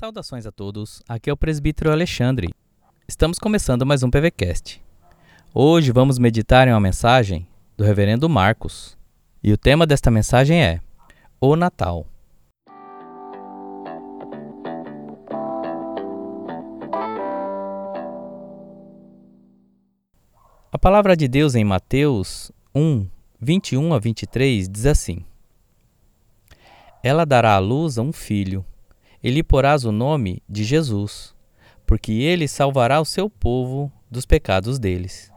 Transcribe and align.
Saudações 0.00 0.46
a 0.46 0.50
todos, 0.50 1.02
aqui 1.06 1.28
é 1.28 1.32
o 1.32 1.36
presbítero 1.36 1.92
Alexandre. 1.92 2.48
Estamos 3.06 3.38
começando 3.38 3.84
mais 3.84 4.02
um 4.02 4.08
PVCast. 4.08 4.82
Hoje 5.52 5.92
vamos 5.92 6.18
meditar 6.18 6.66
em 6.66 6.70
uma 6.70 6.80
mensagem 6.80 7.46
do 7.76 7.84
reverendo 7.84 8.26
Marcos. 8.26 8.96
E 9.44 9.52
o 9.52 9.58
tema 9.58 9.86
desta 9.86 10.10
mensagem 10.10 10.64
é 10.64 10.80
O 11.38 11.54
Natal. 11.54 12.06
A 20.72 20.78
palavra 20.80 21.14
de 21.14 21.28
Deus 21.28 21.54
em 21.54 21.62
Mateus 21.62 22.50
1, 22.74 23.06
21 23.38 23.92
a 23.92 23.98
23 23.98 24.66
diz 24.66 24.86
assim: 24.86 25.26
Ela 27.02 27.26
dará 27.26 27.52
à 27.52 27.58
luz 27.58 27.98
a 27.98 28.02
um 28.02 28.14
filho 28.14 28.64
e 29.22 29.30
lhe 29.30 29.42
porás 29.42 29.84
o 29.84 29.92
nome 29.92 30.42
de 30.48 30.64
Jesus, 30.64 31.34
porque 31.86 32.12
ele 32.12 32.48
salvará 32.48 33.00
o 33.00 33.04
seu 33.04 33.28
povo 33.28 33.92
dos 34.10 34.24
pecados 34.24 34.78
deles. 34.78 35.30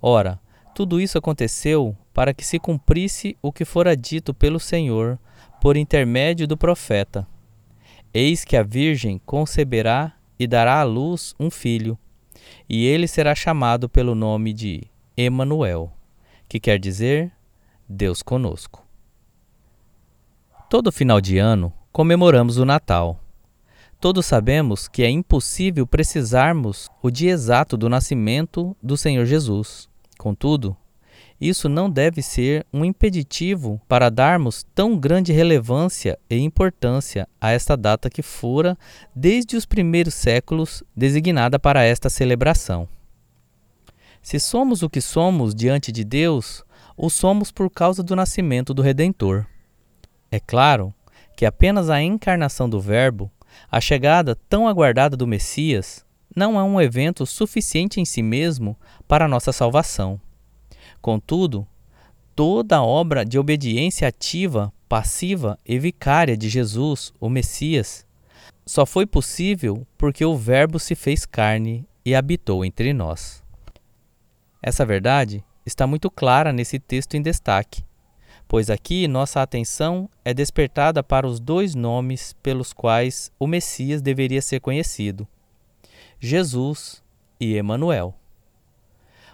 Ora, 0.00 0.40
tudo 0.74 1.00
isso 1.00 1.16
aconteceu 1.16 1.96
para 2.12 2.34
que 2.34 2.44
se 2.44 2.58
cumprisse 2.58 3.36
o 3.40 3.52
que 3.52 3.64
fora 3.64 3.96
dito 3.96 4.34
pelo 4.34 4.60
Senhor 4.60 5.18
por 5.60 5.76
intermédio 5.76 6.46
do 6.46 6.56
profeta. 6.56 7.26
Eis 8.12 8.44
que 8.44 8.56
a 8.56 8.62
Virgem 8.62 9.20
conceberá 9.24 10.14
e 10.38 10.46
dará 10.46 10.80
à 10.80 10.82
luz 10.82 11.34
um 11.40 11.50
filho, 11.50 11.98
e 12.68 12.86
ele 12.86 13.08
será 13.08 13.34
chamado 13.34 13.88
pelo 13.88 14.14
nome 14.14 14.52
de 14.52 14.84
Emanuel, 15.16 15.92
que 16.48 16.60
quer 16.60 16.78
dizer 16.78 17.32
Deus 17.88 18.22
conosco. 18.22 18.84
Todo 20.68 20.92
final 20.92 21.20
de 21.20 21.38
ano, 21.38 21.72
comemoramos 21.96 22.58
o 22.58 22.66
Natal. 22.66 23.18
Todos 23.98 24.26
sabemos 24.26 24.86
que 24.86 25.02
é 25.02 25.08
impossível 25.08 25.86
precisarmos 25.86 26.90
o 27.02 27.10
dia 27.10 27.32
exato 27.32 27.74
do 27.74 27.88
nascimento 27.88 28.76
do 28.82 28.98
Senhor 28.98 29.24
Jesus. 29.24 29.88
Contudo, 30.18 30.76
isso 31.40 31.70
não 31.70 31.88
deve 31.88 32.20
ser 32.20 32.66
um 32.70 32.84
impeditivo 32.84 33.80
para 33.88 34.10
darmos 34.10 34.62
tão 34.74 34.98
grande 34.98 35.32
relevância 35.32 36.18
e 36.28 36.36
importância 36.36 37.26
a 37.40 37.52
esta 37.52 37.74
data 37.74 38.10
que 38.10 38.20
fora, 38.20 38.76
desde 39.14 39.56
os 39.56 39.64
primeiros 39.64 40.12
séculos, 40.12 40.84
designada 40.94 41.58
para 41.58 41.82
esta 41.82 42.10
celebração. 42.10 42.86
Se 44.20 44.38
somos 44.38 44.82
o 44.82 44.90
que 44.90 45.00
somos 45.00 45.54
diante 45.54 45.90
de 45.90 46.04
Deus, 46.04 46.62
o 46.94 47.08
somos 47.08 47.50
por 47.50 47.70
causa 47.70 48.02
do 48.02 48.14
nascimento 48.14 48.74
do 48.74 48.82
Redentor. 48.82 49.46
É 50.30 50.38
claro 50.38 50.92
que 51.36 51.44
apenas 51.44 51.90
a 51.90 52.02
encarnação 52.02 52.68
do 52.68 52.80
Verbo, 52.80 53.30
a 53.70 53.80
chegada 53.80 54.34
tão 54.48 54.66
aguardada 54.66 55.16
do 55.16 55.26
Messias, 55.26 56.04
não 56.34 56.58
é 56.58 56.62
um 56.62 56.80
evento 56.80 57.24
suficiente 57.26 58.00
em 58.00 58.04
si 58.04 58.22
mesmo 58.22 58.76
para 59.06 59.28
nossa 59.28 59.52
salvação. 59.52 60.20
Contudo, 61.00 61.66
toda 62.34 62.76
a 62.76 62.82
obra 62.82 63.24
de 63.24 63.38
obediência 63.38 64.08
ativa, 64.08 64.72
passiva 64.88 65.58
e 65.64 65.78
vicária 65.78 66.36
de 66.36 66.48
Jesus, 66.48 67.12
o 67.20 67.28
Messias, 67.28 68.06
só 68.64 68.84
foi 68.84 69.06
possível 69.06 69.86
porque 69.96 70.24
o 70.24 70.36
Verbo 70.36 70.78
se 70.78 70.94
fez 70.94 71.24
carne 71.24 71.86
e 72.04 72.14
habitou 72.14 72.64
entre 72.64 72.92
nós. 72.92 73.42
Essa 74.62 74.84
verdade 74.84 75.44
está 75.64 75.86
muito 75.86 76.10
clara 76.10 76.52
nesse 76.52 76.78
texto 76.78 77.14
em 77.14 77.22
destaque, 77.22 77.84
pois 78.48 78.70
aqui 78.70 79.08
nossa 79.08 79.42
atenção 79.42 80.08
é 80.24 80.32
despertada 80.32 81.02
para 81.02 81.26
os 81.26 81.40
dois 81.40 81.74
nomes 81.74 82.34
pelos 82.42 82.72
quais 82.72 83.30
o 83.38 83.46
Messias 83.46 84.00
deveria 84.00 84.42
ser 84.42 84.60
conhecido: 84.60 85.26
Jesus 86.20 87.02
e 87.40 87.54
Emanuel. 87.54 88.14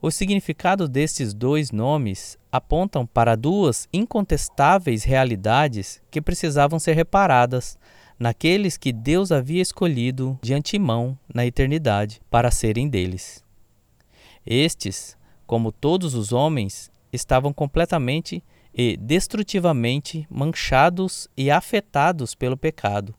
O 0.00 0.10
significado 0.10 0.88
destes 0.88 1.32
dois 1.32 1.70
nomes 1.70 2.38
apontam 2.52 3.06
para 3.06 3.34
duas 3.34 3.88
incontestáveis 3.92 5.04
realidades 5.04 6.02
que 6.10 6.20
precisavam 6.20 6.78
ser 6.78 6.92
reparadas 6.92 7.78
naqueles 8.18 8.76
que 8.76 8.92
Deus 8.92 9.32
havia 9.32 9.62
escolhido 9.62 10.38
de 10.42 10.54
antemão 10.54 11.18
na 11.32 11.46
eternidade 11.46 12.20
para 12.30 12.50
serem 12.50 12.88
deles. 12.88 13.44
Estes, 14.44 15.16
como 15.46 15.72
todos 15.72 16.14
os 16.14 16.32
homens, 16.32 16.90
estavam 17.12 17.52
completamente 17.52 18.42
e 18.78 18.94
destrutivamente 18.98 20.26
manchados 20.28 21.26
e 21.34 21.50
afetados 21.50 22.34
pelo 22.34 22.58
pecado, 22.58 23.14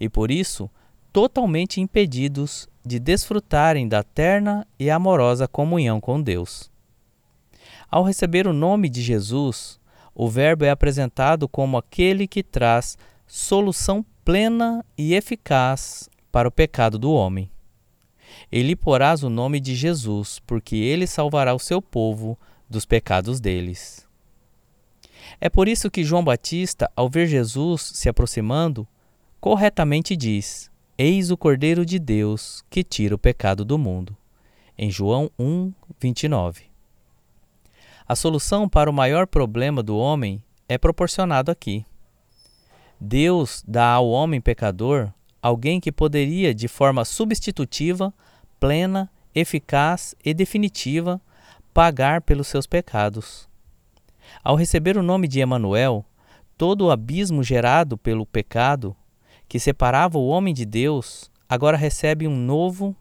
e 0.00 0.08
por 0.08 0.28
isso 0.28 0.68
totalmente 1.12 1.80
impedidos 1.80 2.68
de 2.84 2.98
desfrutarem 2.98 3.86
da 3.86 4.02
terna 4.02 4.66
e 4.76 4.90
amorosa 4.90 5.46
comunhão 5.46 6.00
com 6.00 6.20
Deus. 6.20 6.68
Ao 7.88 8.02
receber 8.02 8.48
o 8.48 8.52
nome 8.52 8.88
de 8.88 9.00
Jesus, 9.00 9.78
o 10.14 10.28
Verbo 10.28 10.64
é 10.64 10.70
apresentado 10.70 11.48
como 11.48 11.76
aquele 11.76 12.26
que 12.26 12.42
traz 12.42 12.98
solução 13.24 14.04
plena 14.24 14.84
e 14.96 15.14
eficaz 15.14 16.08
para 16.32 16.48
o 16.48 16.52
pecado 16.52 16.98
do 16.98 17.12
homem. 17.12 17.48
Ele 18.50 18.74
porás 18.74 19.22
o 19.22 19.30
nome 19.30 19.60
de 19.60 19.74
Jesus, 19.74 20.40
porque 20.46 20.76
ele 20.76 21.06
salvará 21.06 21.54
o 21.54 21.58
seu 21.58 21.80
povo 21.80 22.38
dos 22.68 22.84
pecados 22.84 23.40
deles. 23.40 24.07
É 25.40 25.48
por 25.48 25.68
isso 25.68 25.90
que 25.90 26.04
João 26.04 26.24
Batista, 26.24 26.90
ao 26.94 27.08
ver 27.08 27.26
Jesus 27.26 27.92
se 27.94 28.08
aproximando, 28.08 28.86
corretamente 29.40 30.16
diz: 30.16 30.70
Eis 30.96 31.30
o 31.30 31.36
Cordeiro 31.36 31.84
de 31.84 31.98
Deus 31.98 32.64
que 32.68 32.82
tira 32.82 33.14
o 33.14 33.18
pecado 33.18 33.64
do 33.64 33.78
mundo. 33.78 34.16
Em 34.76 34.90
João 34.90 35.30
1, 35.38 35.72
29. 36.00 36.64
A 38.06 38.16
solução 38.16 38.68
para 38.68 38.88
o 38.88 38.92
maior 38.92 39.26
problema 39.26 39.82
do 39.82 39.96
homem 39.96 40.42
é 40.68 40.78
proporcionado 40.78 41.50
aqui. 41.50 41.84
Deus 43.00 43.62
dá 43.66 43.90
ao 43.92 44.08
homem 44.08 44.40
pecador 44.40 45.12
alguém 45.42 45.80
que 45.80 45.92
poderia, 45.92 46.54
de 46.54 46.68
forma 46.68 47.04
substitutiva, 47.04 48.12
plena, 48.58 49.10
eficaz 49.34 50.14
e 50.24 50.34
definitiva, 50.34 51.20
pagar 51.72 52.22
pelos 52.22 52.48
seus 52.48 52.66
pecados. 52.66 53.47
Ao 54.42 54.56
receber 54.56 54.96
o 54.96 55.02
nome 55.02 55.28
de 55.28 55.40
Emanuel, 55.40 56.04
todo 56.56 56.86
o 56.86 56.90
abismo 56.90 57.42
gerado 57.42 57.96
pelo 57.96 58.26
pecado, 58.26 58.96
que 59.48 59.58
separava 59.58 60.18
o 60.18 60.26
homem 60.28 60.52
de 60.52 60.64
Deus, 60.64 61.30
agora 61.48 61.76
recebe 61.76 62.26
um 62.26 62.36
novo 62.36 62.94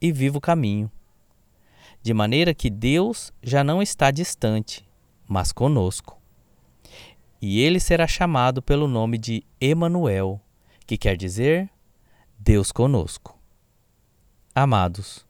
e 0.00 0.12
vivo 0.12 0.40
caminho. 0.40 0.90
De 2.02 2.12
maneira 2.12 2.52
que 2.52 2.68
Deus 2.68 3.32
já 3.42 3.64
não 3.64 3.80
está 3.80 4.10
distante, 4.10 4.84
mas 5.26 5.52
conosco. 5.52 6.20
E 7.40 7.60
ele 7.60 7.80
será 7.80 8.06
chamado 8.06 8.60
pelo 8.60 8.86
nome 8.86 9.16
de 9.16 9.44
Emanuel, 9.60 10.40
que 10.86 10.98
quer 10.98 11.16
dizer 11.16 11.70
Deus 12.38 12.70
conosco. 12.70 13.38
Amados, 14.54 15.26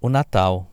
o 0.00 0.08
Natal, 0.08 0.66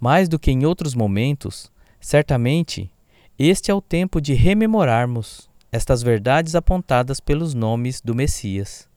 mais 0.00 0.28
do 0.28 0.38
que 0.38 0.50
em 0.50 0.64
outros 0.64 0.94
momentos, 0.94 1.70
certamente 2.00 2.90
este 3.38 3.70
é 3.70 3.74
o 3.74 3.82
tempo 3.82 4.18
de 4.18 4.32
rememorarmos 4.32 5.50
estas 5.70 6.02
verdades 6.02 6.54
apontadas 6.54 7.20
pelos 7.20 7.52
nomes 7.52 8.00
do 8.00 8.14
Messias. 8.14 8.88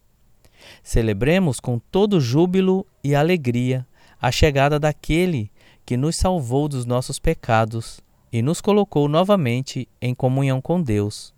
Celebremos 0.82 1.60
com 1.60 1.78
todo 1.78 2.22
júbilo 2.22 2.86
e 3.04 3.14
alegria 3.14 3.86
a 4.22 4.32
chegada 4.32 4.80
daquele 4.80 5.52
que 5.86 5.98
nos 5.98 6.16
salvou 6.16 6.70
dos 6.70 6.86
nossos 6.86 7.20
pecados 7.20 8.00
e 8.32 8.42
nos 8.42 8.62
colocou 8.62 9.10
novamente 9.10 9.90
em 10.02 10.16
comunhão 10.16 10.62
com 10.62 10.82
Deus, 10.82 11.34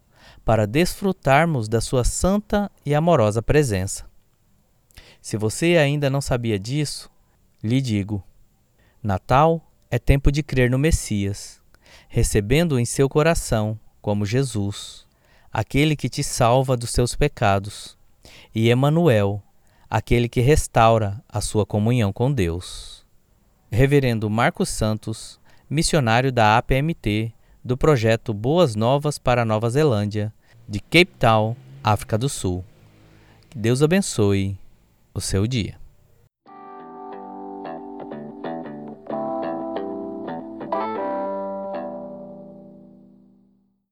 para 0.46 0.68
desfrutarmos 0.68 1.68
da 1.68 1.82
sua 1.82 2.04
santa 2.04 2.70
e 2.86 2.94
amorosa 2.94 3.42
presença. 3.42 4.06
Se 5.22 5.38
você 5.38 5.78
ainda 5.78 6.10
não 6.10 6.22
sabia 6.22 6.60
disso, 6.60 7.10
lhe 7.64 7.82
digo: 7.82 8.24
Natal 9.02 9.62
é 9.90 9.98
tempo 9.98 10.32
de 10.32 10.44
crer 10.44 10.70
no 10.70 10.78
Messias 10.78 11.61
recebendo 12.14 12.78
em 12.78 12.84
seu 12.84 13.08
coração 13.08 13.80
como 14.02 14.26
Jesus, 14.26 15.08
aquele 15.50 15.96
que 15.96 16.10
te 16.10 16.22
salva 16.22 16.76
dos 16.76 16.90
seus 16.90 17.16
pecados, 17.16 17.98
e 18.54 18.70
Emanuel, 18.70 19.42
aquele 19.90 20.28
que 20.28 20.42
restaura 20.42 21.24
a 21.30 21.40
sua 21.40 21.66
comunhão 21.66 22.12
com 22.12 22.30
Deus. 22.30 23.06
Reverendo 23.72 24.30
Marcos 24.30 24.68
Santos, 24.68 25.40
missionário 25.70 26.34
da 26.34 26.58
APMT, 26.58 27.32
do 27.64 27.78
projeto 27.78 28.34
Boas 28.34 28.76
Novas 28.76 29.18
para 29.18 29.46
Nova 29.46 29.70
Zelândia, 29.70 30.34
de 30.68 30.82
Cape 30.82 31.14
Town, 31.18 31.56
África 31.82 32.18
do 32.18 32.28
Sul. 32.28 32.62
Que 33.50 33.58
Deus 33.58 33.82
abençoe 33.82 34.58
o 35.14 35.22
seu 35.22 35.48
dia. 35.48 35.81